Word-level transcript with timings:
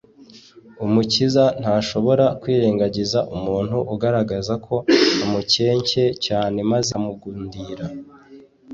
Umukiza 0.85 1.43
ntashobora 1.61 2.25
kwirengagiza 2.41 3.19
umuntu 3.35 3.77
ugaragaza 3.93 4.53
ko 4.65 4.75
amukencye 5.23 6.03
cyane 6.25 6.57
maze 6.71 6.89
akamugundira. 6.91 7.85